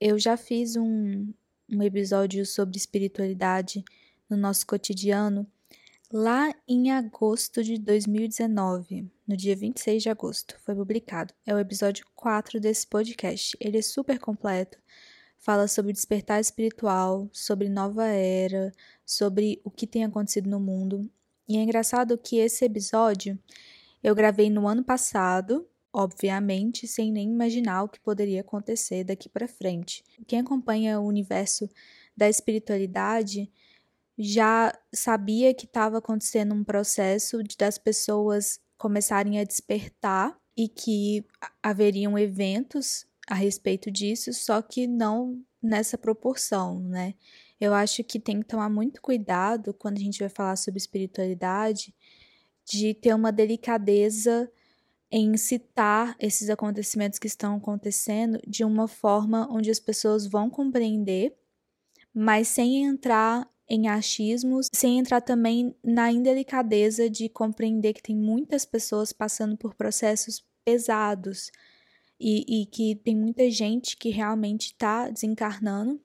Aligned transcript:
Eu 0.00 0.18
já 0.18 0.34
fiz 0.34 0.76
um, 0.76 1.30
um 1.68 1.82
episódio 1.82 2.46
sobre 2.46 2.78
espiritualidade 2.78 3.84
no 4.30 4.36
nosso 4.36 4.66
cotidiano 4.66 5.46
lá 6.10 6.54
em 6.66 6.90
agosto 6.90 7.62
de 7.62 7.76
2019, 7.78 9.10
no 9.28 9.36
dia 9.36 9.54
26 9.54 10.02
de 10.02 10.08
agosto, 10.08 10.56
foi 10.64 10.74
publicado. 10.74 11.34
É 11.46 11.54
o 11.54 11.58
episódio 11.58 12.06
4 12.14 12.58
desse 12.58 12.86
podcast. 12.86 13.54
Ele 13.60 13.76
é 13.76 13.82
super 13.82 14.18
completo. 14.18 14.78
Fala 15.38 15.68
sobre 15.68 15.92
despertar 15.92 16.40
espiritual, 16.40 17.28
sobre 17.30 17.68
nova 17.68 18.06
era, 18.06 18.72
sobre 19.04 19.60
o 19.64 19.70
que 19.70 19.86
tem 19.86 20.04
acontecido 20.04 20.48
no 20.48 20.58
mundo. 20.58 21.10
E 21.46 21.58
é 21.58 21.62
engraçado 21.62 22.16
que 22.16 22.36
esse 22.38 22.64
episódio 22.64 23.38
eu 24.02 24.14
gravei 24.14 24.48
no 24.48 24.66
ano 24.66 24.82
passado, 24.82 25.68
obviamente, 25.92 26.86
sem 26.86 27.12
nem 27.12 27.30
imaginar 27.30 27.82
o 27.82 27.88
que 27.88 28.00
poderia 28.00 28.40
acontecer 28.40 29.04
daqui 29.04 29.28
para 29.28 29.48
frente. 29.48 30.04
Quem 30.26 30.40
acompanha 30.40 31.00
o 31.00 31.06
universo 31.06 31.68
da 32.16 32.28
espiritualidade 32.28 33.50
já 34.18 34.72
sabia 34.92 35.54
que 35.54 35.64
estava 35.64 35.98
acontecendo 35.98 36.54
um 36.54 36.62
processo 36.62 37.42
de, 37.42 37.56
das 37.56 37.78
pessoas 37.78 38.60
começarem 38.76 39.40
a 39.40 39.44
despertar 39.44 40.38
e 40.56 40.68
que 40.68 41.24
haveriam 41.62 42.18
eventos 42.18 43.06
a 43.26 43.34
respeito 43.34 43.90
disso, 43.90 44.32
só 44.32 44.60
que 44.60 44.86
não 44.86 45.42
nessa 45.62 45.96
proporção, 45.96 46.80
né? 46.80 47.14
Eu 47.60 47.74
acho 47.74 48.02
que 48.02 48.18
tem 48.18 48.40
que 48.40 48.48
tomar 48.48 48.70
muito 48.70 49.00
cuidado 49.02 49.74
quando 49.74 49.98
a 49.98 50.00
gente 50.00 50.18
vai 50.18 50.28
falar 50.28 50.56
sobre 50.56 50.78
espiritualidade, 50.78 51.94
de 52.64 52.94
ter 52.94 53.14
uma 53.14 53.30
delicadeza 53.30 54.50
em 55.10 55.36
citar 55.36 56.14
esses 56.20 56.48
acontecimentos 56.48 57.18
que 57.18 57.26
estão 57.26 57.56
acontecendo 57.56 58.40
de 58.46 58.64
uma 58.64 58.86
forma 58.86 59.48
onde 59.50 59.70
as 59.70 59.80
pessoas 59.80 60.26
vão 60.26 60.48
compreender, 60.48 61.36
mas 62.14 62.48
sem 62.48 62.84
entrar 62.84 63.48
em 63.68 63.88
achismos, 63.88 64.68
sem 64.72 64.98
entrar 64.98 65.20
também 65.20 65.74
na 65.82 66.10
indelicadeza 66.10 67.08
de 67.08 67.28
compreender 67.28 67.92
que 67.92 68.02
tem 68.02 68.16
muitas 68.16 68.64
pessoas 68.64 69.12
passando 69.12 69.56
por 69.56 69.74
processos 69.74 70.44
pesados 70.64 71.50
e, 72.18 72.62
e 72.62 72.66
que 72.66 72.96
tem 72.96 73.16
muita 73.16 73.50
gente 73.50 73.96
que 73.96 74.10
realmente 74.10 74.66
está 74.66 75.08
desencarnando 75.08 76.00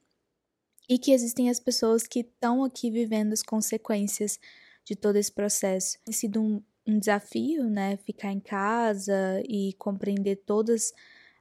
e 0.87 0.97
que 0.97 1.11
existem 1.11 1.49
as 1.49 1.59
pessoas 1.59 2.07
que 2.07 2.19
estão 2.19 2.63
aqui 2.63 2.89
vivendo 2.89 3.33
as 3.33 3.41
consequências 3.41 4.39
de 4.83 4.95
todo 4.95 5.15
esse 5.15 5.31
processo. 5.31 5.97
Tem 6.05 6.13
sido 6.13 6.41
um, 6.41 6.63
um 6.87 6.99
desafio, 6.99 7.69
né? 7.69 7.97
Ficar 7.97 8.31
em 8.31 8.39
casa 8.39 9.41
e 9.47 9.73
compreender 9.73 10.37
todas 10.45 10.93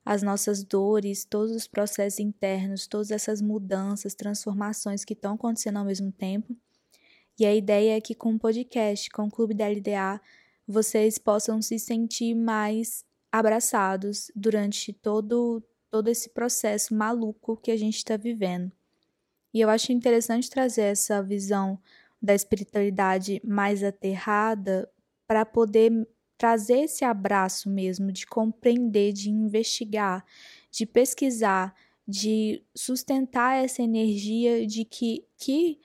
as 0.05 0.23
nossas 0.23 0.63
dores, 0.63 1.25
todos 1.25 1.55
os 1.55 1.67
processos 1.67 2.21
internos, 2.21 2.87
todas 2.87 3.11
essas 3.11 3.41
mudanças, 3.41 4.15
transformações 4.15 5.05
que 5.05 5.15
estão 5.15 5.35
acontecendo 5.35 5.79
ao 5.79 5.85
mesmo 5.85 6.13
tempo. 6.13 6.55
E 7.39 7.47
a 7.47 7.55
ideia 7.55 7.97
é 7.97 8.01
que 8.01 8.15
com 8.15 8.35
o 8.35 8.39
podcast, 8.39 9.11
com 9.11 9.25
o 9.25 9.31
Clube 9.31 9.55
da 9.55 9.67
LDA, 9.67 10.21
vocês 10.67 11.19
possam 11.19 11.61
se 11.61 11.79
sentir 11.79 12.35
mais 12.35 13.05
abraçados 13.33 14.31
durante 14.37 14.93
todo, 14.93 15.63
todo 15.91 16.09
esse 16.09 16.29
processo 16.29 16.95
maluco 16.95 17.57
que 17.57 17.71
a 17.71 17.77
gente 17.77 17.97
está 17.97 18.17
vivendo. 18.17 18.71
E 19.53 19.61
eu 19.61 19.69
acho 19.69 19.93
interessante 19.93 20.51
trazer 20.51 20.83
essa 20.83 21.23
visão 21.23 21.79
da 22.21 22.35
espiritualidade 22.35 23.41
mais 23.45 23.83
aterrada 23.83 24.89
para 25.35 25.45
poder 25.45 25.91
trazer 26.39 26.83
esse 26.85 27.05
abraço 27.05 27.69
mesmo 27.69 28.13
de 28.13 28.25
compreender, 28.25 29.13
de 29.13 29.31
investigar, 29.31 30.25
de 30.71 30.87
pesquisar, 30.87 31.75
de 32.07 32.63
sustentar 32.73 33.65
essa 33.65 33.83
energia 33.83 34.65
de 34.65 34.85
que 34.85 35.25
que 35.37 35.81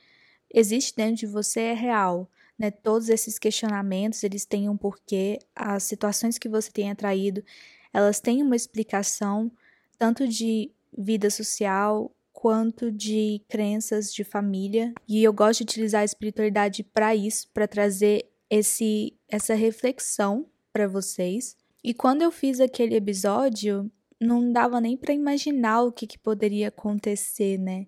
existe 0.54 0.96
dentro 0.96 1.16
de 1.16 1.26
você 1.26 1.62
é 1.62 1.74
real. 1.74 2.30
Né? 2.60 2.70
Todos 2.70 3.10
esses 3.10 3.40
questionamentos, 3.40 4.24
eles 4.24 4.46
têm 4.46 4.70
um 4.70 4.78
porquê, 4.78 5.40
as 5.56 5.82
situações 5.82 6.38
que 6.38 6.48
você 6.48 6.72
tem 6.72 6.92
atraído, 6.92 7.44
elas 7.92 8.20
têm 8.20 8.44
uma 8.44 8.56
explicação, 8.56 9.52
tanto 9.98 10.28
de 10.28 10.72
vida 10.96 11.32
social 11.32 12.16
quanto 12.32 12.92
de 12.92 13.42
crenças 13.50 14.14
de 14.14 14.24
família. 14.24 14.94
E 15.08 15.24
eu 15.24 15.34
gosto 15.34 15.62
de 15.62 15.72
utilizar 15.72 16.02
a 16.02 16.06
espiritualidade 16.06 16.84
para 16.84 17.16
isso, 17.16 17.50
para 17.52 17.68
trazer 17.68 18.30
esse 18.48 19.19
essa 19.30 19.54
reflexão 19.54 20.46
para 20.72 20.88
vocês. 20.88 21.56
E 21.84 21.94
quando 21.94 22.22
eu 22.22 22.32
fiz 22.32 22.60
aquele 22.60 22.96
episódio, 22.96 23.90
não 24.20 24.52
dava 24.52 24.82
nem 24.82 24.98
para 24.98 25.14
imaginar 25.14 25.84
o 25.84 25.92
que, 25.92 26.06
que, 26.06 26.18
poderia 26.18 26.68
acontecer, 26.68 27.58
né? 27.58 27.88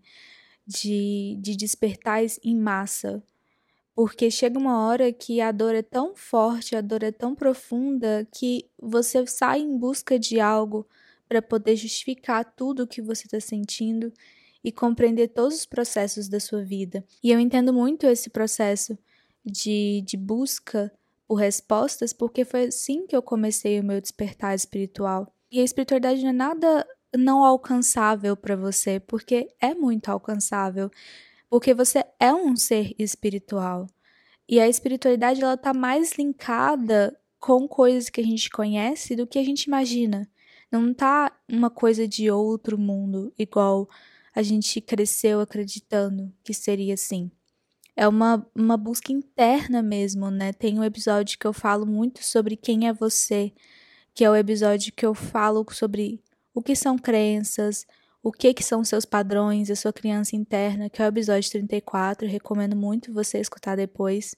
De, 0.66 1.38
de 1.42 1.56
despertar 1.56 2.22
em 2.44 2.56
massa. 2.56 3.22
Porque 3.94 4.32
chega 4.32 4.58
uma 4.58 4.88
hora 4.88 5.12
que 5.12 5.42
a 5.42 5.52
dor 5.52 5.76
é 5.76 5.82
tão 5.82 6.16
forte, 6.16 6.76
a 6.76 6.82
dor 6.82 7.04
é 7.04 7.12
tão 7.12 7.36
profunda, 7.36 8.28
que 8.32 8.70
você 8.80 9.26
sai 9.28 9.60
em 9.60 9.78
busca 9.78 10.18
de 10.18 10.40
algo 10.40 10.88
para 11.28 11.42
poder 11.42 11.76
justificar 11.76 12.46
tudo 12.56 12.84
o 12.84 12.88
que 12.88 13.02
você 13.02 13.26
está 13.26 13.40
sentindo 13.40 14.12
e 14.64 14.72
compreender 14.72 15.30
todos 15.30 15.60
os 15.60 15.66
processos 15.66 16.30
da 16.30 16.40
sua 16.40 16.64
vida. 16.64 17.04
E 17.24 17.32
eu 17.32 17.40
entendo 17.40 17.74
muito 17.74 18.06
esse 18.06 18.30
processo 18.30 18.98
de, 19.44 20.04
de 20.06 20.16
busca 20.16 20.92
por 21.32 21.38
respostas, 21.38 22.12
porque 22.12 22.44
foi 22.44 22.66
assim 22.66 23.08
que 23.08 23.16
eu 23.16 23.22
comecei 23.22 23.80
o 23.80 23.84
meu 23.86 24.02
despertar 24.02 24.54
espiritual. 24.54 25.34
E 25.50 25.62
a 25.62 25.64
espiritualidade 25.64 26.22
não 26.24 26.30
é 26.30 26.34
nada 26.34 26.88
não 27.16 27.46
alcançável 27.46 28.36
para 28.36 28.58
você, 28.58 29.00
porque 29.00 29.48
é 29.58 29.74
muito 29.74 30.10
alcançável, 30.10 30.92
porque 31.50 31.74
você 31.74 32.04
é 32.20 32.34
um 32.34 32.58
ser 32.58 32.94
espiritual. 33.00 33.88
E 34.46 34.60
a 34.60 34.68
espiritualidade 34.68 35.42
ela 35.42 35.56
tá 35.56 35.74
mais 35.74 36.12
linkada 36.18 37.18
com 37.40 37.66
coisas 37.66 38.10
que 38.10 38.20
a 38.20 38.26
gente 38.26 38.50
conhece 38.50 39.16
do 39.16 39.26
que 39.26 39.40
a 39.40 39.44
gente 39.46 39.64
imagina. 39.64 40.30
Não 40.70 40.94
tá 40.94 41.32
uma 41.50 41.70
coisa 41.70 42.06
de 42.06 42.30
outro 42.30 42.78
mundo, 42.78 43.34
igual 43.40 43.88
a 44.36 44.42
gente 44.42 44.82
cresceu 44.82 45.40
acreditando 45.40 46.30
que 46.44 46.54
seria 46.54 46.96
assim 46.96 47.32
é 48.02 48.08
uma, 48.08 48.44
uma 48.56 48.76
busca 48.78 49.12
interna 49.12 49.84
mesmo, 49.84 50.32
né? 50.32 50.52
Tem 50.52 50.80
um 50.80 50.84
episódio 50.84 51.38
que 51.38 51.46
eu 51.46 51.54
falo 51.54 51.86
muito 51.86 52.26
sobre 52.26 52.56
quem 52.56 52.88
é 52.88 52.94
você, 52.94 53.54
que 54.12 54.26
é 54.26 54.30
o 54.30 54.36
episódio 54.36 54.92
que 54.92 55.06
eu 55.06 55.14
falo 55.14 55.64
sobre 55.70 56.20
o 56.52 56.64
que 56.64 56.76
são 56.76 56.98
crenças, 56.98 57.86
o 58.24 58.32
que, 58.32 58.56
que 58.56 58.64
são 58.64 58.84
seus 58.84 59.06
padrões, 59.06 59.70
a 59.70 59.76
sua 59.76 59.94
criança 59.94 60.36
interna, 60.36 60.90
que 60.90 61.00
é 61.00 61.06
o 61.06 61.10
episódio 61.10 61.52
34, 61.52 62.26
eu 62.26 62.32
recomendo 62.32 62.76
muito 62.76 63.14
você 63.14 63.38
escutar 63.40 63.78
depois. 63.78 64.36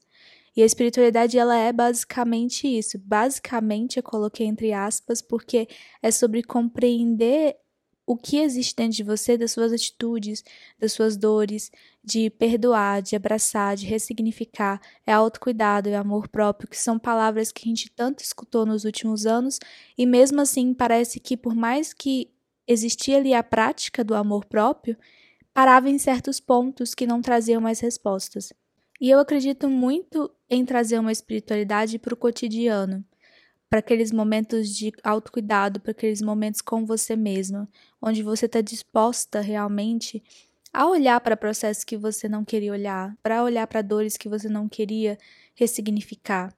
E 0.54 0.62
a 0.62 0.66
espiritualidade 0.66 1.38
ela 1.38 1.56
é 1.56 1.72
basicamente 1.72 2.68
isso. 2.68 2.98
Basicamente 2.98 3.96
eu 3.96 4.02
coloquei 4.02 4.46
entre 4.46 4.74
aspas 4.74 5.22
porque 5.22 5.66
é 6.02 6.10
sobre 6.10 6.42
compreender 6.42 7.56
o 8.06 8.16
que 8.16 8.38
existe 8.38 8.76
dentro 8.76 8.96
de 8.96 9.02
você, 9.02 9.38
das 9.38 9.52
suas 9.52 9.72
atitudes, 9.72 10.44
das 10.78 10.92
suas 10.92 11.16
dores, 11.16 11.70
de 12.02 12.28
perdoar, 12.28 13.00
de 13.00 13.16
abraçar, 13.16 13.76
de 13.76 13.86
ressignificar, 13.86 14.80
é 15.06 15.12
autocuidado, 15.12 15.88
é 15.88 15.96
amor 15.96 16.28
próprio, 16.28 16.68
que 16.68 16.76
são 16.76 16.98
palavras 16.98 17.50
que 17.50 17.62
a 17.64 17.68
gente 17.68 17.90
tanto 17.90 18.22
escutou 18.22 18.66
nos 18.66 18.84
últimos 18.84 19.24
anos, 19.24 19.58
e 19.96 20.04
mesmo 20.04 20.40
assim 20.40 20.74
parece 20.74 21.18
que 21.18 21.36
por 21.36 21.54
mais 21.54 21.94
que 21.94 22.30
existia 22.66 23.16
ali 23.16 23.32
a 23.32 23.42
prática 23.42 24.04
do 24.04 24.14
amor 24.14 24.44
próprio, 24.44 24.96
parava 25.52 25.88
em 25.88 25.98
certos 25.98 26.40
pontos 26.40 26.94
que 26.94 27.06
não 27.06 27.22
traziam 27.22 27.60
mais 27.60 27.80
respostas. 27.80 28.52
E 29.00 29.10
eu 29.10 29.18
acredito 29.18 29.68
muito 29.68 30.30
em 30.48 30.64
trazer 30.64 30.98
uma 30.98 31.12
espiritualidade 31.12 31.98
para 31.98 32.14
o 32.14 32.16
cotidiano, 32.16 33.04
para 33.74 33.80
aqueles 33.80 34.12
momentos 34.12 34.72
de 34.72 34.92
autocuidado, 35.02 35.80
para 35.80 35.90
aqueles 35.90 36.22
momentos 36.22 36.60
com 36.60 36.86
você 36.86 37.16
mesma, 37.16 37.68
onde 38.00 38.22
você 38.22 38.46
está 38.46 38.60
disposta 38.60 39.40
realmente 39.40 40.22
a 40.72 40.86
olhar 40.86 41.20
para 41.20 41.36
processos 41.36 41.82
que 41.82 41.96
você 41.96 42.28
não 42.28 42.44
queria 42.44 42.70
olhar, 42.70 43.16
para 43.20 43.42
olhar 43.42 43.66
para 43.66 43.82
dores 43.82 44.16
que 44.16 44.28
você 44.28 44.48
não 44.48 44.68
queria 44.68 45.18
ressignificar. 45.56 46.54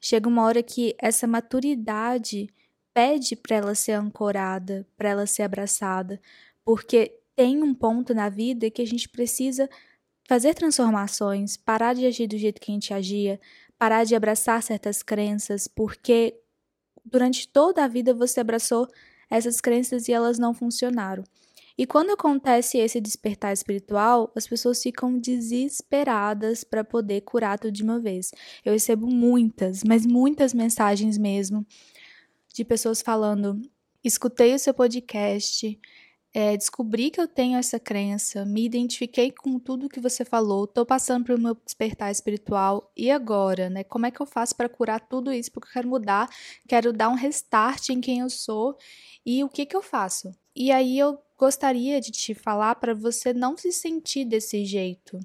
Chega 0.00 0.28
uma 0.28 0.44
hora 0.44 0.62
que 0.62 0.94
essa 1.00 1.26
maturidade 1.26 2.48
pede 2.94 3.34
para 3.34 3.56
ela 3.56 3.74
ser 3.74 3.94
ancorada, 3.94 4.86
para 4.96 5.08
ela 5.08 5.26
ser 5.26 5.42
abraçada, 5.42 6.20
porque 6.64 7.18
tem 7.34 7.60
um 7.60 7.74
ponto 7.74 8.14
na 8.14 8.28
vida 8.28 8.70
que 8.70 8.82
a 8.82 8.86
gente 8.86 9.08
precisa 9.08 9.68
fazer 10.28 10.54
transformações, 10.54 11.56
parar 11.56 11.92
de 11.92 12.06
agir 12.06 12.28
do 12.28 12.38
jeito 12.38 12.60
que 12.60 12.70
a 12.70 12.74
gente 12.74 12.94
agia, 12.94 13.40
parar 13.76 14.04
de 14.04 14.14
abraçar 14.14 14.62
certas 14.62 15.02
crenças, 15.02 15.66
porque 15.66 16.38
durante 17.04 17.48
toda 17.48 17.84
a 17.84 17.88
vida 17.88 18.14
você 18.14 18.40
abraçou 18.40 18.88
essas 19.30 19.60
crenças 19.60 20.08
e 20.08 20.12
elas 20.12 20.38
não 20.38 20.52
funcionaram. 20.52 21.24
E 21.76 21.86
quando 21.86 22.10
acontece 22.10 22.78
esse 22.78 23.00
despertar 23.00 23.52
espiritual, 23.52 24.30
as 24.36 24.46
pessoas 24.46 24.82
ficam 24.82 25.18
desesperadas 25.18 26.64
para 26.64 26.84
poder 26.84 27.22
curar 27.22 27.58
tudo 27.58 27.72
de 27.72 27.82
uma 27.82 27.98
vez. 27.98 28.30
Eu 28.64 28.72
recebo 28.74 29.06
muitas, 29.06 29.82
mas 29.82 30.04
muitas 30.04 30.52
mensagens 30.52 31.16
mesmo 31.16 31.66
de 32.52 32.64
pessoas 32.64 33.00
falando: 33.00 33.60
escutei 34.04 34.54
o 34.54 34.58
seu 34.58 34.74
podcast, 34.74 35.78
é, 36.34 36.56
descobri 36.56 37.10
que 37.10 37.20
eu 37.20 37.28
tenho 37.28 37.58
essa 37.58 37.78
crença, 37.78 38.44
me 38.44 38.64
identifiquei 38.64 39.30
com 39.30 39.58
tudo 39.58 39.88
que 39.88 40.00
você 40.00 40.24
falou, 40.24 40.64
estou 40.64 40.86
passando 40.86 41.24
pelo 41.26 41.38
meu 41.38 41.54
despertar 41.54 42.10
espiritual 42.10 42.90
e 42.96 43.10
agora, 43.10 43.68
né? 43.68 43.84
Como 43.84 44.06
é 44.06 44.10
que 44.10 44.20
eu 44.20 44.26
faço 44.26 44.56
para 44.56 44.68
curar 44.68 45.00
tudo 45.00 45.32
isso? 45.32 45.52
Porque 45.52 45.68
eu 45.68 45.72
quero 45.72 45.88
mudar, 45.88 46.30
quero 46.66 46.92
dar 46.92 47.10
um 47.10 47.14
restart 47.14 47.90
em 47.90 48.00
quem 48.00 48.20
eu 48.20 48.30
sou 48.30 48.76
e 49.26 49.44
o 49.44 49.48
que 49.48 49.66
que 49.66 49.76
eu 49.76 49.82
faço? 49.82 50.32
E 50.56 50.72
aí 50.72 50.98
eu 50.98 51.18
gostaria 51.36 52.00
de 52.00 52.10
te 52.10 52.34
falar 52.34 52.76
para 52.76 52.94
você 52.94 53.34
não 53.34 53.56
se 53.56 53.70
sentir 53.70 54.24
desse 54.24 54.64
jeito. 54.64 55.18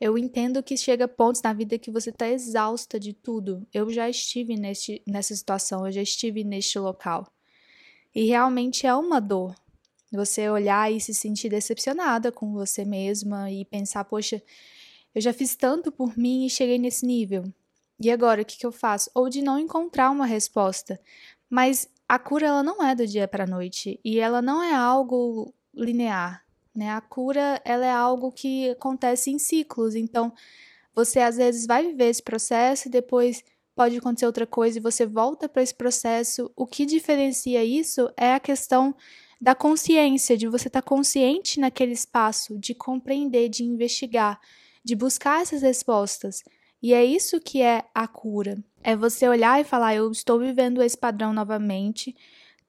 Eu 0.00 0.16
entendo 0.16 0.62
que 0.62 0.76
chega 0.76 1.08
pontos 1.08 1.42
na 1.42 1.52
vida 1.52 1.78
que 1.78 1.90
você 1.90 2.10
está 2.10 2.28
exausta 2.28 2.98
de 2.98 3.12
tudo. 3.12 3.66
Eu 3.72 3.90
já 3.90 4.08
estive 4.08 4.56
neste, 4.56 5.02
nessa 5.06 5.34
situação, 5.34 5.86
eu 5.86 5.92
já 5.92 6.02
estive 6.02 6.44
neste 6.44 6.78
local. 6.78 7.26
E 8.14 8.24
realmente 8.24 8.86
é 8.86 8.94
uma 8.94 9.20
dor, 9.20 9.54
você 10.10 10.48
olhar 10.48 10.90
e 10.90 11.00
se 11.00 11.12
sentir 11.12 11.48
decepcionada 11.48 12.32
com 12.32 12.52
você 12.52 12.84
mesma 12.84 13.50
e 13.50 13.64
pensar, 13.64 14.04
poxa, 14.04 14.42
eu 15.14 15.20
já 15.20 15.32
fiz 15.32 15.54
tanto 15.56 15.90
por 15.92 16.16
mim 16.16 16.46
e 16.46 16.50
cheguei 16.50 16.78
nesse 16.78 17.04
nível. 17.04 17.44
E 18.00 18.10
agora, 18.10 18.42
o 18.42 18.44
que, 18.44 18.56
que 18.56 18.66
eu 18.66 18.72
faço? 18.72 19.10
Ou 19.14 19.28
de 19.28 19.42
não 19.42 19.58
encontrar 19.58 20.10
uma 20.10 20.26
resposta. 20.26 21.00
Mas 21.50 21.88
a 22.08 22.18
cura, 22.18 22.46
ela 22.46 22.62
não 22.62 22.82
é 22.82 22.94
do 22.94 23.06
dia 23.06 23.26
para 23.26 23.46
noite. 23.46 23.98
E 24.04 24.20
ela 24.20 24.40
não 24.40 24.62
é 24.62 24.74
algo 24.74 25.52
linear. 25.74 26.44
Né? 26.74 26.90
A 26.90 27.00
cura, 27.00 27.60
ela 27.64 27.84
é 27.84 27.90
algo 27.90 28.30
que 28.30 28.70
acontece 28.70 29.30
em 29.30 29.38
ciclos. 29.38 29.94
Então, 29.94 30.32
você 30.94 31.20
às 31.20 31.36
vezes 31.36 31.66
vai 31.66 31.84
viver 31.84 32.08
esse 32.08 32.22
processo 32.22 32.86
e 32.88 32.90
depois 32.90 33.42
pode 33.74 33.96
acontecer 33.96 34.26
outra 34.26 34.46
coisa 34.46 34.78
e 34.78 34.82
você 34.82 35.06
volta 35.06 35.48
para 35.48 35.62
esse 35.62 35.74
processo. 35.74 36.50
O 36.56 36.66
que 36.66 36.86
diferencia 36.86 37.64
isso 37.64 38.10
é 38.16 38.34
a 38.34 38.40
questão 38.40 38.94
da 39.40 39.54
consciência, 39.54 40.36
de 40.36 40.48
você 40.48 40.68
estar 40.68 40.82
tá 40.82 40.88
consciente 40.88 41.60
naquele 41.60 41.92
espaço, 41.92 42.58
de 42.58 42.74
compreender, 42.74 43.48
de 43.48 43.64
investigar, 43.64 44.40
de 44.84 44.96
buscar 44.96 45.42
essas 45.42 45.62
respostas. 45.62 46.42
E 46.82 46.92
é 46.92 47.04
isso 47.04 47.40
que 47.40 47.62
é 47.62 47.84
a 47.94 48.06
cura. 48.06 48.62
É 48.82 48.96
você 48.96 49.28
olhar 49.28 49.60
e 49.60 49.64
falar: 49.64 49.94
eu 49.94 50.10
estou 50.10 50.38
vivendo 50.38 50.82
esse 50.82 50.96
padrão 50.96 51.32
novamente, 51.32 52.16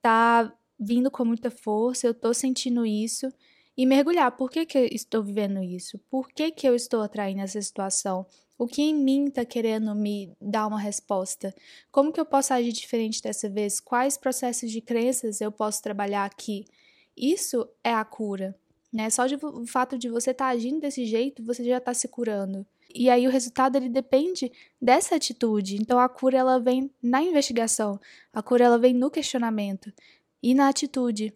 tá 0.01 0.51
vindo 0.79 1.11
com 1.11 1.25
muita 1.25 1.51
força, 1.51 2.07
eu 2.07 2.11
estou 2.11 2.33
sentindo 2.33 2.85
isso. 2.85 3.31
E 3.79 3.85
mergulhar, 3.85 4.29
por 4.33 4.51
que, 4.51 4.65
que 4.65 4.77
estou 4.91 5.23
vivendo 5.23 5.63
isso? 5.63 5.97
Por 6.09 6.27
que, 6.27 6.51
que 6.51 6.67
eu 6.67 6.75
estou 6.75 7.01
atraindo 7.01 7.39
essa 7.39 7.61
situação? 7.61 8.25
O 8.57 8.67
que 8.67 8.81
em 8.81 8.93
mim 8.93 9.27
está 9.27 9.45
querendo 9.45 9.95
me 9.95 10.35
dar 10.41 10.67
uma 10.67 10.77
resposta? 10.77 11.55
Como 11.89 12.11
que 12.11 12.19
eu 12.19 12.25
posso 12.25 12.53
agir 12.53 12.73
diferente 12.73 13.21
dessa 13.21 13.47
vez? 13.47 13.79
Quais 13.79 14.17
processos 14.17 14.69
de 14.69 14.81
crenças 14.81 15.39
eu 15.39 15.49
posso 15.49 15.81
trabalhar 15.81 16.25
aqui? 16.25 16.65
Isso 17.15 17.65
é 17.81 17.93
a 17.93 18.03
cura, 18.03 18.53
né? 18.91 19.09
Só 19.09 19.25
de, 19.25 19.37
o 19.41 19.65
fato 19.65 19.97
de 19.97 20.09
você 20.09 20.31
estar 20.31 20.47
tá 20.47 20.51
agindo 20.51 20.81
desse 20.81 21.05
jeito, 21.05 21.41
você 21.41 21.63
já 21.63 21.77
está 21.77 21.93
se 21.93 22.09
curando. 22.09 22.67
E 22.93 23.09
aí 23.09 23.25
o 23.25 23.31
resultado 23.31 23.77
ele 23.77 23.87
depende 23.87 24.51
dessa 24.81 25.15
atitude. 25.15 25.77
Então 25.77 25.99
a 25.99 26.09
cura 26.09 26.37
ela 26.37 26.59
vem 26.59 26.91
na 27.01 27.23
investigação, 27.23 27.97
a 28.33 28.43
cura 28.43 28.65
ela 28.65 28.77
vem 28.77 28.93
no 28.93 29.09
questionamento 29.09 29.89
e 30.43 30.53
na 30.53 30.67
atitude, 30.67 31.33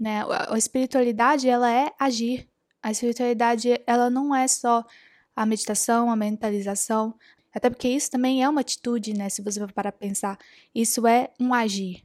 né? 0.00 0.24
A 0.48 0.56
espiritualidade 0.56 1.46
ela 1.46 1.70
é 1.70 1.92
agir. 1.98 2.48
A 2.82 2.90
espiritualidade 2.90 3.80
ela 3.86 4.08
não 4.08 4.34
é 4.34 4.48
só 4.48 4.82
a 5.36 5.44
meditação, 5.44 6.10
a 6.10 6.16
mentalização, 6.16 7.14
até 7.52 7.68
porque 7.68 7.88
isso 7.88 8.10
também 8.10 8.42
é 8.42 8.48
uma 8.48 8.62
atitude, 8.62 9.12
né? 9.12 9.28
Se 9.28 9.42
você 9.42 9.60
for 9.60 9.72
para 9.72 9.92
pensar, 9.92 10.38
isso 10.74 11.06
é 11.06 11.30
um 11.38 11.52
agir. 11.52 12.04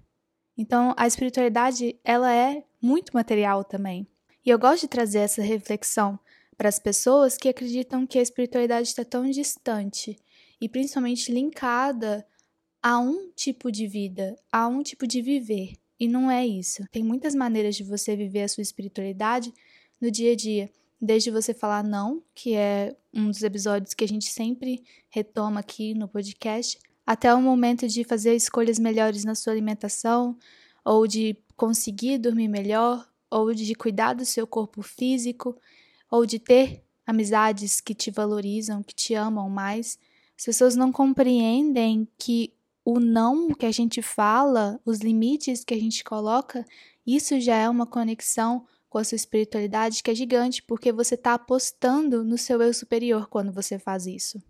Então, 0.58 0.94
a 0.98 1.08
espiritualidade, 1.08 1.98
ela 2.04 2.34
é 2.34 2.64
muito 2.82 3.14
material 3.14 3.64
também. 3.64 4.08
E 4.46 4.50
eu 4.50 4.60
gosto 4.60 4.82
de 4.82 4.88
trazer 4.88 5.20
essa 5.20 5.42
reflexão 5.42 6.20
para 6.58 6.70
as 6.70 6.80
pessoas 6.80 7.38
que 7.38 7.50
acreditam 7.50 8.08
que 8.08 8.20
a 8.20 8.22
espiritualidade 8.22 8.88
está 8.88 9.04
tão 9.04 9.30
distante 9.30 10.18
e 10.60 10.70
principalmente 10.70 11.32
linkada 11.32 12.26
a 12.82 13.00
um 13.00 13.32
tipo 13.36 13.72
de 13.72 13.88
vida, 13.88 14.36
a 14.52 14.68
um 14.68 14.82
tipo 14.82 15.06
de 15.06 15.22
viver. 15.22 15.74
E 16.00 16.08
não 16.08 16.30
é 16.30 16.46
isso. 16.46 16.84
Tem 16.92 17.04
muitas 17.04 17.34
maneiras 17.34 17.76
de 17.76 17.84
você 17.84 18.16
viver 18.16 18.44
a 18.44 18.48
sua 18.48 18.62
espiritualidade 18.62 19.54
no 20.00 20.12
dia 20.12 20.34
a 20.34 20.36
dia 20.36 20.70
desde 21.00 21.30
você 21.30 21.54
falar 21.54 21.84
não, 21.84 22.24
que 22.34 22.56
é 22.56 22.96
um 23.14 23.30
dos 23.30 23.44
episódios 23.44 23.94
que 23.94 24.04
a 24.04 24.08
gente 24.08 24.26
sempre 24.26 24.84
retoma 25.10 25.60
aqui 25.60 25.94
no 25.94 26.08
podcast, 26.08 26.80
até 27.06 27.34
o 27.34 27.42
momento 27.42 27.88
de 27.88 28.04
fazer 28.04 28.36
escolhas 28.36 28.80
melhores 28.80 29.24
na 29.24 29.36
sua 29.36 29.54
alimentação, 29.54 30.38
ou 30.84 31.06
de 31.06 31.38
conseguir 31.56 32.18
dormir 32.18 32.48
melhor, 32.48 33.08
ou 33.30 33.54
de 33.54 33.76
cuidar 33.76 34.14
do 34.14 34.26
seu 34.26 34.48
corpo 34.48 34.82
físico, 34.82 35.56
ou 36.10 36.26
de 36.26 36.40
ter 36.40 36.84
amizades 37.06 37.80
que 37.80 37.94
te 37.94 38.10
valorizam, 38.10 38.82
que 38.82 38.96
te 38.96 39.14
amam 39.14 39.50
mais. 39.50 40.00
As 40.38 40.46
pessoas 40.46 40.76
não 40.76 40.92
compreendem 40.92 42.08
que 42.18 42.52
o 42.86 43.00
não 43.00 43.50
que 43.50 43.66
a 43.66 43.72
gente 43.72 44.00
fala, 44.04 44.80
os 44.86 45.00
limites 45.00 45.64
que 45.64 45.74
a 45.74 45.80
gente 45.80 46.04
coloca, 46.04 46.64
isso 47.06 47.40
já 47.40 47.56
é 47.56 47.68
uma 47.68 47.88
conexão 47.88 48.64
com 48.88 49.00
a 49.00 49.04
sua 49.04 49.16
espiritualidade 49.16 50.04
que 50.04 50.12
é 50.12 50.16
gigante, 50.16 50.62
porque 50.62 50.92
você 50.92 51.16
está 51.16 51.34
apostando 51.34 52.24
no 52.24 52.38
seu 52.38 52.62
eu 52.62 52.74
superior 52.74 53.28
quando 53.28 53.52
você 53.52 53.80
faz 53.80 54.06
isso. 54.06 54.42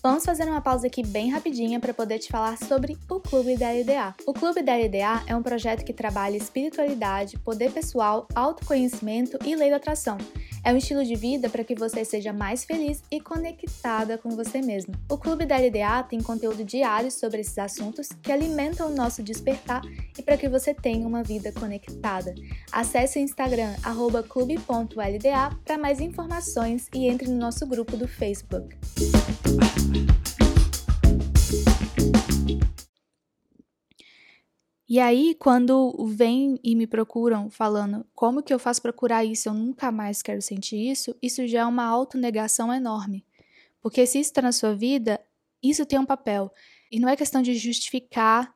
Vamos 0.00 0.24
fazer 0.24 0.44
uma 0.44 0.60
pausa 0.60 0.86
aqui 0.86 1.02
bem 1.02 1.30
rapidinha 1.30 1.80
para 1.80 1.94
poder 1.94 2.18
te 2.18 2.28
falar 2.28 2.58
sobre 2.58 2.96
o 3.08 3.18
Clube 3.18 3.56
da 3.56 3.70
LDA. 3.72 4.14
O 4.26 4.34
Clube 4.34 4.62
da 4.62 4.76
LDA 4.76 5.24
é 5.26 5.34
um 5.34 5.42
projeto 5.42 5.82
que 5.82 5.94
trabalha 5.94 6.36
espiritualidade, 6.36 7.38
poder 7.38 7.72
pessoal, 7.72 8.28
autoconhecimento 8.34 9.38
e 9.44 9.56
lei 9.56 9.70
da 9.70 9.76
atração. 9.76 10.18
É 10.64 10.72
um 10.72 10.78
estilo 10.78 11.04
de 11.04 11.14
vida 11.14 11.50
para 11.50 11.62
que 11.62 11.74
você 11.74 12.06
seja 12.06 12.32
mais 12.32 12.64
feliz 12.64 13.02
e 13.10 13.20
conectada 13.20 14.16
com 14.16 14.30
você 14.30 14.62
mesmo. 14.62 14.94
O 15.10 15.18
Clube 15.18 15.44
da 15.44 15.58
LDA 15.58 16.02
tem 16.08 16.22
conteúdo 16.22 16.64
diário 16.64 17.10
sobre 17.10 17.42
esses 17.42 17.58
assuntos 17.58 18.08
que 18.22 18.32
alimentam 18.32 18.90
o 18.90 18.94
nosso 18.94 19.22
despertar 19.22 19.82
e 20.18 20.22
para 20.22 20.38
que 20.38 20.48
você 20.48 20.72
tenha 20.72 21.06
uma 21.06 21.22
vida 21.22 21.52
conectada. 21.52 22.34
Acesse 22.72 23.18
o 23.18 23.22
Instagram 23.22 23.74
clube.lda 24.26 25.50
para 25.64 25.76
mais 25.76 26.00
informações 26.00 26.88
e 26.94 27.08
entre 27.08 27.28
no 27.28 27.36
nosso 27.36 27.66
grupo 27.66 27.94
do 27.94 28.08
Facebook. 28.08 28.74
E 34.94 35.00
aí, 35.00 35.34
quando 35.34 36.06
vêm 36.06 36.56
e 36.62 36.76
me 36.76 36.86
procuram 36.86 37.50
falando 37.50 38.06
como 38.14 38.40
que 38.40 38.54
eu 38.54 38.60
faço 38.60 38.80
para 38.80 38.92
curar 38.92 39.24
isso, 39.24 39.48
eu 39.48 39.52
nunca 39.52 39.90
mais 39.90 40.22
quero 40.22 40.40
sentir 40.40 40.76
isso, 40.88 41.16
isso 41.20 41.44
já 41.48 41.62
é 41.62 41.64
uma 41.64 41.84
autonegação 41.84 42.72
enorme. 42.72 43.26
Porque 43.82 44.06
se 44.06 44.20
isso 44.20 44.30
está 44.30 44.40
na 44.40 44.52
sua 44.52 44.72
vida, 44.72 45.20
isso 45.60 45.84
tem 45.84 45.98
um 45.98 46.06
papel. 46.06 46.48
E 46.92 47.00
não 47.00 47.08
é 47.08 47.16
questão 47.16 47.42
de 47.42 47.56
justificar 47.56 48.54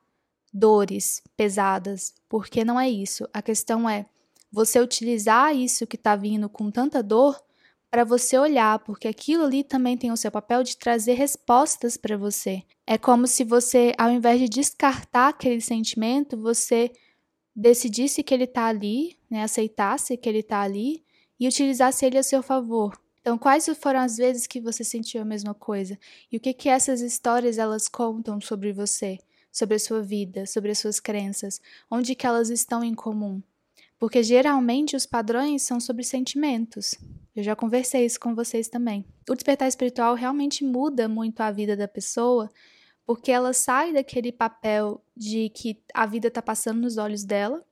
dores 0.55 1.21
pesadas, 1.37 2.15
porque 2.29 2.65
não 2.65 2.79
é 2.79 2.89
isso. 2.89 3.29
A 3.33 3.43
questão 3.43 3.91
é 3.91 4.07
você 4.49 4.79
utilizar 4.79 5.57
isso 5.57 5.89
que 5.89 5.97
está 5.97 6.15
vindo 6.15 6.49
com 6.49 6.71
tanta 6.71 7.03
dor 7.03 7.37
para 7.91 8.05
você 8.05 8.39
olhar, 8.39 8.79
porque 8.81 9.09
aquilo 9.09 9.45
ali 9.45 9.65
também 9.65 9.97
tem 9.97 10.13
o 10.13 10.17
seu 10.17 10.31
papel 10.31 10.63
de 10.63 10.77
trazer 10.77 11.15
respostas 11.15 11.97
para 11.97 12.17
você. 12.17 12.63
É 12.87 12.99
como 12.99 13.27
se 13.27 13.45
você, 13.45 13.95
ao 13.97 14.11
invés 14.11 14.41
de 14.41 14.49
descartar 14.49 15.29
aquele 15.29 15.61
sentimento, 15.61 16.37
você 16.37 16.93
decidisse 17.55 18.23
que 18.23 18.33
ele 18.33 18.45
está 18.45 18.67
ali, 18.67 19.19
né, 19.31 19.43
aceitasse 19.43 20.17
que 20.17 20.29
ele 20.29 20.41
está 20.41 20.61
ali 20.61 21.03
e 21.41 21.49
utilizasse 21.49 22.05
ele 22.05 22.19
a 22.19 22.23
seu 22.23 22.43
favor. 22.43 22.99
Então, 23.21 23.37
quais 23.37 23.69
foram 23.81 24.01
as 24.01 24.17
vezes 24.17 24.47
que 24.47 24.61
você 24.61 24.85
sentiu 24.85 25.21
a 25.21 25.25
mesma 25.25 25.53
coisa? 25.53 25.99
E 26.31 26.37
o 26.37 26.41
que 26.41 26.55
que 26.55 26.69
essas 26.69 27.01
histórias 27.01 27.59
elas 27.59 27.89
contam 27.89 28.41
sobre 28.41 28.73
você, 28.73 29.19
sobre 29.51 29.77
a 29.77 29.79
sua 29.79 30.01
vida, 30.01 30.47
sobre 30.47 30.71
as 30.71 30.79
suas 30.79 31.01
crenças? 31.01 31.61
Onde 31.91 32.15
que 32.15 32.27
elas 32.27 32.49
estão 32.49 32.83
em 32.83 32.95
comum? 32.95 33.43
Porque 33.99 34.23
geralmente 34.23 34.95
os 34.95 35.05
padrões 35.05 35.63
são 35.63 35.81
sobre 35.81 36.05
sentimentos. 36.05 36.95
Eu 37.39 37.45
já 37.45 37.55
conversei 37.55 38.05
isso 38.05 38.19
com 38.19 38.35
vocês 38.35 38.67
também. 38.67 39.05
O 39.31 39.33
despertar 39.33 39.69
espiritual 39.69 40.17
realmente 40.17 40.65
muda 40.65 41.07
muito 41.07 41.41
a 41.41 41.53
vida 41.53 41.77
da 41.77 41.87
pessoa, 41.87 42.51
porque 43.07 43.31
ela 43.31 43.53
sai 43.53 43.93
daquele 43.93 44.33
papel 44.33 45.01
de 45.17 45.49
que 45.51 45.81
a 45.95 46.05
vida 46.05 46.27
está 46.27 46.43
passando 46.43 46.81
nos 46.81 46.97
olhos 46.97 47.23
dela 47.23 47.65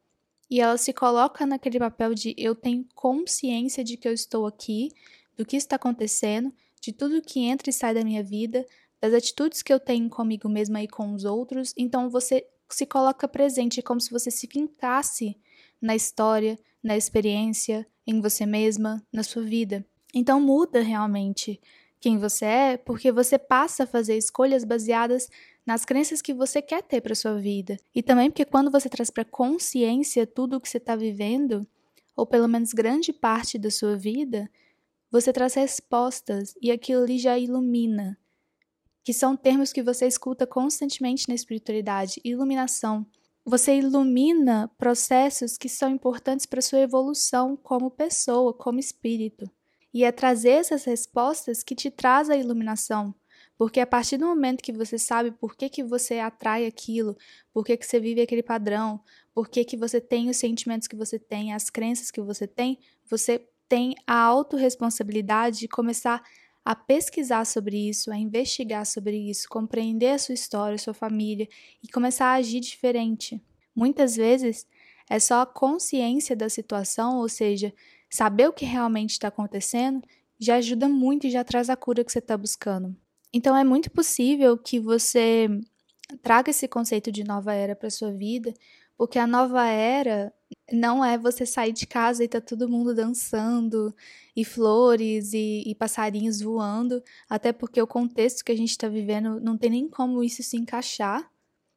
e 0.48 0.60
ela 0.60 0.78
se 0.78 0.92
coloca 0.92 1.44
naquele 1.44 1.80
papel 1.80 2.14
de 2.14 2.32
eu 2.38 2.54
tenho 2.54 2.86
consciência 2.94 3.82
de 3.82 3.96
que 3.96 4.06
eu 4.06 4.12
estou 4.12 4.46
aqui, 4.46 4.92
do 5.36 5.44
que 5.44 5.56
está 5.56 5.74
acontecendo, 5.74 6.54
de 6.80 6.92
tudo 6.92 7.20
que 7.20 7.40
entra 7.40 7.68
e 7.68 7.72
sai 7.72 7.92
da 7.92 8.04
minha 8.04 8.22
vida, 8.22 8.64
das 9.00 9.12
atitudes 9.12 9.62
que 9.62 9.72
eu 9.72 9.80
tenho 9.80 10.08
comigo 10.08 10.48
mesma 10.48 10.80
e 10.80 10.86
com 10.86 11.12
os 11.12 11.24
outros. 11.24 11.74
Então 11.76 12.08
você 12.08 12.46
se 12.70 12.86
coloca 12.86 13.26
presente, 13.26 13.80
é 13.80 13.82
como 13.82 14.00
se 14.00 14.12
você 14.12 14.30
se 14.30 14.46
fincasse 14.46 15.36
na 15.82 15.96
história, 15.96 16.56
na 16.86 16.96
experiência, 16.96 17.86
em 18.06 18.20
você 18.20 18.46
mesma, 18.46 19.02
na 19.12 19.22
sua 19.22 19.42
vida. 19.42 19.84
Então 20.14 20.40
muda 20.40 20.80
realmente 20.80 21.60
quem 22.00 22.16
você 22.16 22.44
é, 22.44 22.76
porque 22.76 23.10
você 23.10 23.36
passa 23.36 23.82
a 23.82 23.86
fazer 23.86 24.16
escolhas 24.16 24.64
baseadas 24.64 25.28
nas 25.66 25.84
crenças 25.84 26.22
que 26.22 26.32
você 26.32 26.62
quer 26.62 26.82
ter 26.82 27.00
para 27.00 27.14
sua 27.14 27.34
vida. 27.34 27.76
E 27.92 28.02
também 28.02 28.30
porque 28.30 28.44
quando 28.44 28.70
você 28.70 28.88
traz 28.88 29.10
para 29.10 29.24
consciência 29.24 30.26
tudo 30.26 30.56
o 30.56 30.60
que 30.60 30.68
você 30.68 30.78
está 30.78 30.94
vivendo, 30.94 31.66
ou 32.14 32.24
pelo 32.24 32.48
menos 32.48 32.72
grande 32.72 33.12
parte 33.12 33.58
da 33.58 33.70
sua 33.70 33.96
vida, 33.96 34.48
você 35.10 35.32
traz 35.32 35.54
respostas 35.54 36.54
e 36.62 36.70
aquilo 36.70 37.02
ali 37.02 37.18
já 37.18 37.36
ilumina. 37.36 38.16
Que 39.02 39.12
são 39.12 39.36
termos 39.36 39.72
que 39.72 39.82
você 39.82 40.06
escuta 40.06 40.46
constantemente 40.46 41.28
na 41.28 41.34
espiritualidade, 41.34 42.20
iluminação. 42.24 43.04
Você 43.48 43.76
ilumina 43.76 44.68
processos 44.76 45.56
que 45.56 45.68
são 45.68 45.88
importantes 45.88 46.44
para 46.46 46.60
sua 46.60 46.80
evolução 46.80 47.56
como 47.56 47.88
pessoa, 47.88 48.52
como 48.52 48.80
espírito. 48.80 49.48
E 49.94 50.02
é 50.02 50.10
trazer 50.10 50.50
essas 50.50 50.82
respostas 50.82 51.62
que 51.62 51.76
te 51.76 51.88
traz 51.88 52.28
a 52.28 52.36
iluminação. 52.36 53.14
Porque 53.56 53.78
a 53.78 53.86
partir 53.86 54.16
do 54.16 54.26
momento 54.26 54.64
que 54.64 54.72
você 54.72 54.98
sabe 54.98 55.30
por 55.30 55.54
que, 55.54 55.68
que 55.68 55.84
você 55.84 56.18
atrai 56.18 56.66
aquilo, 56.66 57.16
por 57.52 57.64
que, 57.64 57.76
que 57.76 57.86
você 57.86 58.00
vive 58.00 58.20
aquele 58.20 58.42
padrão, 58.42 59.00
por 59.32 59.48
que, 59.48 59.64
que 59.64 59.76
você 59.76 60.00
tem 60.00 60.28
os 60.28 60.38
sentimentos 60.38 60.88
que 60.88 60.96
você 60.96 61.16
tem, 61.16 61.54
as 61.54 61.70
crenças 61.70 62.10
que 62.10 62.20
você 62.20 62.48
tem, 62.48 62.80
você 63.08 63.48
tem 63.68 63.94
a 64.08 64.22
autorresponsabilidade 64.22 65.60
de 65.60 65.68
começar 65.68 66.16
a 66.16 66.22
pesquisar 66.74 67.44
sobre 67.44 67.88
isso, 67.88 68.10
a 68.10 68.18
investigar 68.18 68.84
sobre 68.84 69.16
isso, 69.16 69.48
compreender 69.48 70.10
a 70.10 70.18
sua 70.18 70.34
história, 70.34 70.74
a 70.74 70.78
sua 70.78 70.94
família 70.94 71.48
e 71.82 71.88
começar 71.88 72.26
a 72.26 72.34
agir 72.34 72.60
diferente. 72.60 73.40
Muitas 73.74 74.16
vezes 74.16 74.66
é 75.08 75.18
só 75.18 75.42
a 75.42 75.46
consciência 75.46 76.34
da 76.34 76.48
situação, 76.48 77.18
ou 77.18 77.28
seja, 77.28 77.72
saber 78.10 78.48
o 78.48 78.52
que 78.52 78.64
realmente 78.64 79.10
está 79.10 79.28
acontecendo, 79.28 80.02
já 80.38 80.56
ajuda 80.56 80.88
muito 80.88 81.26
e 81.26 81.30
já 81.30 81.44
traz 81.44 81.70
a 81.70 81.76
cura 81.76 82.04
que 82.04 82.10
você 82.10 82.18
está 82.18 82.36
buscando. 82.36 82.96
Então 83.32 83.56
é 83.56 83.62
muito 83.62 83.90
possível 83.90 84.56
que 84.56 84.80
você 84.80 85.48
traga 86.22 86.50
esse 86.50 86.66
conceito 86.66 87.12
de 87.12 87.24
nova 87.24 87.52
era 87.52 87.76
para 87.76 87.90
sua 87.90 88.12
vida, 88.12 88.52
porque 88.96 89.18
a 89.18 89.26
nova 89.26 89.66
era 89.66 90.32
não 90.72 91.04
é 91.04 91.16
você 91.16 91.46
sair 91.46 91.72
de 91.72 91.86
casa 91.86 92.24
e 92.24 92.28
tá 92.28 92.40
todo 92.40 92.68
mundo 92.68 92.94
dançando, 92.94 93.94
e 94.34 94.44
flores 94.44 95.32
e, 95.32 95.62
e 95.66 95.74
passarinhos 95.74 96.40
voando, 96.40 97.02
até 97.28 97.52
porque 97.52 97.80
o 97.80 97.86
contexto 97.86 98.44
que 98.44 98.52
a 98.52 98.56
gente 98.56 98.70
está 98.70 98.88
vivendo 98.88 99.40
não 99.40 99.56
tem 99.56 99.70
nem 99.70 99.88
como 99.88 100.22
isso 100.22 100.42
se 100.42 100.56
encaixar. 100.56 101.30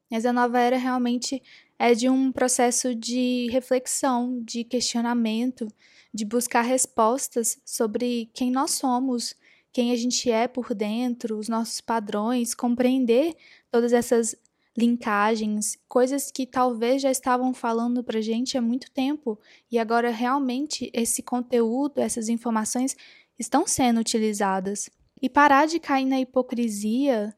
Mas 0.09 0.25
a 0.25 0.33
nova 0.33 0.59
era 0.59 0.77
realmente 0.77 1.41
é 1.77 1.93
de 1.93 2.09
um 2.09 2.31
processo 2.31 2.93
de 2.93 3.47
reflexão, 3.51 4.41
de 4.43 4.63
questionamento, 4.63 5.67
de 6.13 6.25
buscar 6.25 6.61
respostas 6.61 7.57
sobre 7.63 8.29
quem 8.33 8.51
nós 8.51 8.71
somos, 8.71 9.35
quem 9.71 9.91
a 9.91 9.95
gente 9.95 10.29
é 10.29 10.47
por 10.47 10.73
dentro, 10.73 11.37
os 11.37 11.47
nossos 11.47 11.79
padrões, 11.79 12.55
compreender 12.55 13.35
todas 13.71 13.93
essas 13.93 14.35
linkagens, 14.77 15.77
coisas 15.87 16.31
que 16.31 16.45
talvez 16.45 17.01
já 17.01 17.11
estavam 17.11 17.53
falando 17.53 18.03
pra 18.03 18.21
gente 18.21 18.57
há 18.57 18.61
muito 18.61 18.89
tempo 18.91 19.39
e 19.71 19.77
agora 19.77 20.09
realmente 20.09 20.89
esse 20.93 21.21
conteúdo, 21.21 21.99
essas 21.99 22.29
informações 22.29 22.95
estão 23.37 23.65
sendo 23.67 23.99
utilizadas. 23.99 24.89
E 25.21 25.29
parar 25.29 25.65
de 25.65 25.79
cair 25.79 26.05
na 26.05 26.19
hipocrisia, 26.19 27.35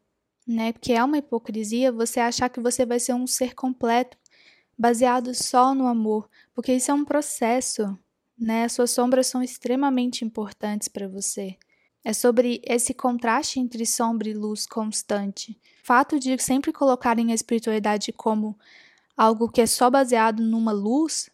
né? 0.48 0.72
Porque 0.72 0.94
é 0.94 1.04
uma 1.04 1.18
hipocrisia 1.18 1.92
você 1.92 2.20
achar 2.20 2.50
que 2.50 2.60
você 2.60 2.86
vai 2.86 3.00
ser 3.00 3.14
um 3.14 3.26
ser 3.26 3.56
completo 3.56 4.18
baseado 4.78 5.34
só 5.34 5.74
no 5.74 5.88
amor, 5.88 6.30
porque 6.54 6.74
isso 6.74 6.92
é 6.92 6.94
um 6.94 7.06
processo, 7.06 7.98
né? 8.38 8.66
As 8.66 8.74
suas 8.74 8.92
sombras 8.92 9.28
são 9.28 9.42
extremamente 9.42 10.26
importantes 10.26 10.88
para 10.88 11.08
você. 11.08 11.58
É 12.04 12.14
sobre 12.14 12.62
esse 12.66 12.94
contraste 12.94 13.60
entre 13.60 13.86
sombra 13.86 14.28
e 14.30 14.34
luz 14.34 14.66
constante. 14.66 15.58
Fato 15.84 16.20
de 16.20 16.38
sempre 16.40 16.74
colocarem 16.74 17.32
a 17.32 17.36
espiritualidade 17.36 18.12
como 18.12 18.58
algo 19.16 19.50
que 19.50 19.62
é 19.62 19.68
só 19.68 19.90
baseado 19.90 20.42
numa 20.42 20.72
luz 20.72 21.30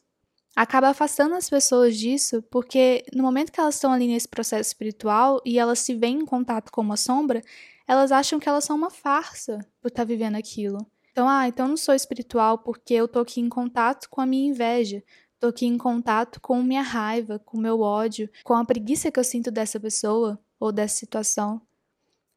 acaba 0.53 0.89
afastando 0.89 1.35
as 1.35 1.49
pessoas 1.49 1.95
disso, 1.95 2.41
porque 2.49 3.05
no 3.13 3.23
momento 3.23 3.51
que 3.51 3.59
elas 3.59 3.75
estão 3.75 3.93
ali 3.93 4.07
nesse 4.07 4.27
processo 4.27 4.69
espiritual 4.69 5.39
e 5.45 5.59
elas 5.59 5.79
se 5.79 5.93
veem 5.93 6.21
em 6.21 6.25
contato 6.25 6.71
com 6.71 6.81
uma 6.81 6.97
sombra, 6.97 7.43
elas 7.87 8.11
acham 8.11 8.39
que 8.39 8.49
elas 8.49 8.63
são 8.63 8.75
uma 8.75 8.89
farsa 8.89 9.59
por 9.79 9.89
estar 9.89 10.01
tá 10.01 10.05
vivendo 10.05 10.35
aquilo. 10.35 10.85
Então, 11.11 11.29
ah, 11.29 11.47
então 11.47 11.65
eu 11.65 11.69
não 11.69 11.77
sou 11.77 11.95
espiritual 11.95 12.57
porque 12.57 12.93
eu 12.93 13.07
tô 13.07 13.19
aqui 13.19 13.39
em 13.39 13.47
contato 13.47 14.09
com 14.09 14.19
a 14.19 14.25
minha 14.25 14.49
inveja, 14.49 15.01
tô 15.39 15.47
aqui 15.47 15.65
em 15.65 15.77
contato 15.77 16.41
com 16.41 16.61
minha 16.61 16.81
raiva, 16.81 17.39
com 17.39 17.57
meu 17.57 17.79
ódio, 17.79 18.29
com 18.43 18.53
a 18.53 18.65
preguiça 18.65 19.11
que 19.11 19.19
eu 19.19 19.23
sinto 19.23 19.49
dessa 19.51 19.79
pessoa 19.79 20.39
ou 20.59 20.71
dessa 20.71 20.97
situação. 20.97 21.61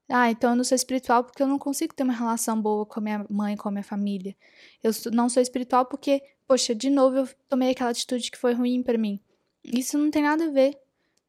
Ah, 0.09 0.31
então 0.31 0.51
eu 0.51 0.57
não 0.57 0.65
sou 0.65 0.75
espiritual 0.75 1.23
porque 1.23 1.43
eu 1.43 1.47
não 1.47 1.59
consigo 1.59 1.95
ter 1.95 2.03
uma 2.03 2.13
relação 2.13 2.61
boa 2.61 2.85
com 2.85 2.99
a 2.99 3.03
minha 3.03 3.27
mãe, 3.31 3.57
com 3.57 3.69
a 3.69 3.73
minha 3.73 3.85
família. 3.85 4.37
Eu 4.83 4.91
não 5.13 5.29
sou 5.29 5.41
espiritual 5.41 5.87
porque, 5.87 6.21
poxa, 6.49 6.75
de 6.75 6.91
novo 6.91 7.19
eu 7.19 7.29
tomei 7.49 7.71
aquela 7.71 7.91
atitude 7.91 8.31
que 8.31 8.39
foi 8.39 8.53
ruim 8.53 8.83
para 8.83 8.99
mim. 8.99 9.21
Isso 9.63 9.97
não 9.97 10.11
tem 10.11 10.23
nada 10.23 10.47
a 10.47 10.51
ver, 10.51 10.77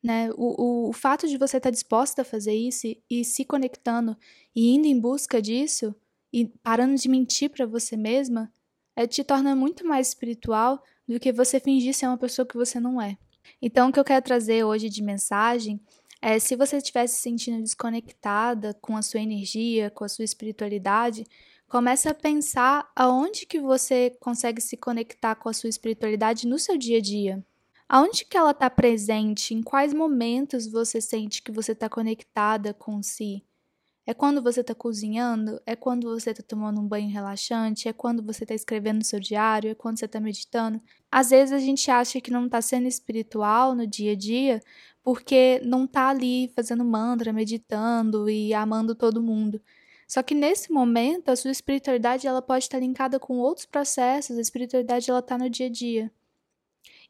né? 0.01 0.31
O, 0.31 0.88
o, 0.88 0.89
o 0.89 0.93
fato 0.93 1.27
de 1.27 1.38
você 1.38 1.57
estar 1.57 1.69
disposta 1.69 2.24
a 2.24 2.25
fazer 2.25 2.53
isso 2.53 2.88
e, 2.88 3.03
e 3.10 3.24
se 3.24 3.45
conectando 3.45 4.17
e 4.55 4.74
indo 4.74 4.88
em 4.88 5.00
busca 5.00 5.39
disso 5.39 5.93
e 6.33 6.48
parando 6.63 6.95
de 6.95 7.07
mentir 7.07 7.51
para 7.51 7.65
você 7.67 7.95
mesma, 7.95 8.51
é, 8.95 9.05
te 9.05 9.24
torna 9.24 9.55
muito 9.55 9.86
mais 9.86 10.07
espiritual 10.07 10.81
do 11.07 11.19
que 11.19 11.31
você 11.31 11.60
fingir 11.60 11.93
ser 11.93 12.07
uma 12.07 12.17
pessoa 12.17 12.45
que 12.45 12.57
você 12.57 12.79
não 12.79 13.01
é. 13.01 13.17
Então, 13.62 13.89
o 13.89 13.93
que 13.93 14.00
eu 14.00 14.03
quero 14.03 14.24
trazer 14.24 14.63
hoje 14.63 14.89
de 14.89 15.03
mensagem 15.03 15.79
é, 16.22 16.38
se 16.38 16.56
você 16.56 16.78
estiver 16.78 17.08
se 17.08 17.22
sentindo 17.22 17.63
desconectada 17.63 18.74
com 18.82 18.96
a 18.96 19.01
sua 19.01 19.20
energia, 19.22 19.90
com 19.90 20.04
a 20.04 20.10
sua 20.10 20.24
espiritualidade, 20.24 21.25
comece 21.68 22.08
a 22.08 22.13
pensar 22.13 22.92
aonde 22.96 23.46
que 23.46 23.60
você 23.60 24.16
consegue 24.20 24.62
se 24.62 24.78
conectar 24.78 25.36
com 25.36 25.50
a 25.50 25.54
sua 25.54 25.70
espiritualidade 25.70 26.48
no 26.48 26.60
seu 26.60 26.78
dia 26.78 27.00
a 27.00 27.01
dia. 27.01 27.46
Aonde 27.90 28.24
que 28.25 28.38
ela 28.38 28.51
está 28.51 28.70
presente? 28.70 29.54
Em 29.54 29.63
quais 29.63 29.94
momentos 29.94 30.68
você 30.68 31.01
sente 31.01 31.42
que 31.42 31.51
você 31.51 31.72
está 31.72 31.90
conectada 31.90 32.74
com 32.74 33.01
si? 33.01 33.44
É 34.05 34.13
quando 34.13 34.41
você 34.41 34.62
está 34.62 34.74
cozinhando? 34.74 35.62
É 35.65 35.75
quando 35.75 36.10
você 36.10 36.31
está 36.31 36.43
tomando 36.43 36.81
um 36.81 36.88
banho 36.88 37.10
relaxante? 37.10 37.88
É 37.88 37.93
quando 37.93 38.24
você 38.24 38.43
está 38.43 38.55
escrevendo 38.55 39.03
seu 39.03 39.20
diário? 39.20 39.72
É 39.72 39.75
quando 39.75 40.00
você 40.00 40.05
está 40.05 40.20
meditando? 40.20 40.81
Às 41.12 41.29
vezes 41.29 41.53
a 41.53 41.60
gente 41.60 41.89
acha 41.91 42.20
que 42.20 42.31
não 42.31 42.46
está 42.46 42.62
sendo 42.62 42.88
espiritual 42.88 43.75
no 43.75 43.86
dia 43.86 44.13
a 44.13 44.15
dia 44.15 44.62
porque 45.03 45.62
não 45.63 45.88
tá 45.88 46.10
ali 46.10 46.51
fazendo 46.55 46.84
mantra, 46.86 47.34
meditando 47.34 48.29
e 48.29 48.53
amando 48.53 48.96
todo 48.96 49.22
mundo. 49.22 49.62
Só 50.08 50.22
que 50.22 50.36
nesse 50.36 50.72
momento, 50.72 51.29
a 51.29 51.36
sua 51.36 51.51
espiritualidade 51.51 52.27
ela 52.27 52.41
pode 52.41 52.65
estar 52.65 52.79
linkada 52.79 53.20
com 53.20 53.38
outros 53.38 53.65
processos, 53.65 54.38
a 54.38 54.41
espiritualidade 54.41 55.10
ela 55.10 55.20
está 55.20 55.38
no 55.38 55.50
dia 55.50 55.67
a 55.67 55.70
dia. 55.70 56.12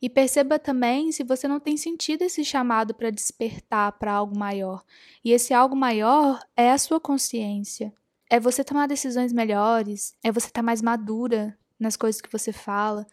E 0.01 0.09
perceba 0.09 0.57
também 0.57 1.11
se 1.11 1.23
você 1.23 1.47
não 1.47 1.59
tem 1.59 1.77
sentido 1.77 2.23
esse 2.23 2.43
chamado 2.43 2.93
para 2.93 3.11
despertar 3.11 3.91
para 3.93 4.13
algo 4.13 4.37
maior. 4.37 4.83
E 5.23 5.31
esse 5.31 5.53
algo 5.53 5.75
maior 5.75 6.39
é 6.57 6.71
a 6.71 6.77
sua 6.77 6.99
consciência. 6.99 7.93
É 8.29 8.39
você 8.39 8.63
tomar 8.63 8.87
decisões 8.87 9.31
melhores, 9.31 10.15
é 10.23 10.31
você 10.31 10.47
estar 10.47 10.61
tá 10.61 10.63
mais 10.63 10.81
madura 10.81 11.55
nas 11.79 11.95
coisas 11.95 12.21
que 12.21 12.31
você 12.31 12.51
fala, 12.51 13.05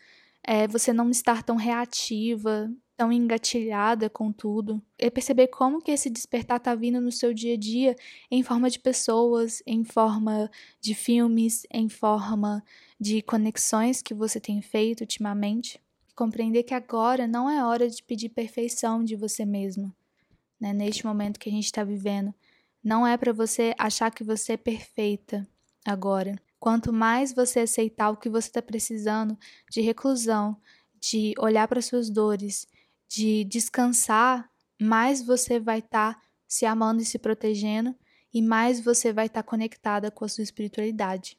é 0.42 0.66
você 0.66 0.92
não 0.92 1.10
estar 1.10 1.42
tão 1.42 1.56
reativa, 1.56 2.70
tão 2.96 3.12
engatilhada 3.12 4.08
com 4.08 4.32
tudo. 4.32 4.82
É 4.98 5.10
perceber 5.10 5.48
como 5.48 5.80
que 5.82 5.90
esse 5.90 6.08
despertar 6.08 6.58
tá 6.58 6.74
vindo 6.74 7.00
no 7.00 7.12
seu 7.12 7.34
dia 7.34 7.54
a 7.54 7.56
dia 7.58 7.94
em 8.30 8.42
forma 8.42 8.70
de 8.70 8.78
pessoas, 8.78 9.62
em 9.66 9.84
forma 9.84 10.50
de 10.80 10.94
filmes, 10.94 11.66
em 11.70 11.88
forma 11.88 12.64
de 12.98 13.20
conexões 13.20 14.00
que 14.00 14.14
você 14.14 14.40
tem 14.40 14.62
feito 14.62 15.02
ultimamente. 15.02 15.80
Compreender 16.18 16.64
que 16.64 16.74
agora 16.74 17.28
não 17.28 17.48
é 17.48 17.64
hora 17.64 17.88
de 17.88 18.02
pedir 18.02 18.30
perfeição 18.30 19.04
de 19.04 19.14
você 19.14 19.44
mesmo, 19.44 19.94
né? 20.60 20.72
Neste 20.72 21.06
momento 21.06 21.38
que 21.38 21.48
a 21.48 21.52
gente 21.52 21.66
está 21.66 21.84
vivendo, 21.84 22.34
não 22.82 23.06
é 23.06 23.16
para 23.16 23.32
você 23.32 23.72
achar 23.78 24.10
que 24.10 24.24
você 24.24 24.54
é 24.54 24.56
perfeita 24.56 25.46
agora. 25.86 26.34
Quanto 26.58 26.92
mais 26.92 27.32
você 27.32 27.60
aceitar 27.60 28.10
o 28.10 28.16
que 28.16 28.28
você 28.28 28.48
está 28.48 28.60
precisando 28.60 29.38
de 29.70 29.80
reclusão, 29.80 30.56
de 31.00 31.34
olhar 31.38 31.68
para 31.68 31.80
suas 31.80 32.10
dores, 32.10 32.66
de 33.08 33.44
descansar, 33.44 34.50
mais 34.82 35.22
você 35.22 35.60
vai 35.60 35.78
estar 35.78 36.14
tá 36.14 36.22
se 36.48 36.66
amando 36.66 37.00
e 37.00 37.06
se 37.06 37.20
protegendo 37.20 37.94
e 38.34 38.42
mais 38.42 38.80
você 38.80 39.12
vai 39.12 39.26
estar 39.26 39.44
tá 39.44 39.48
conectada 39.48 40.10
com 40.10 40.24
a 40.24 40.28
sua 40.28 40.42
espiritualidade. 40.42 41.38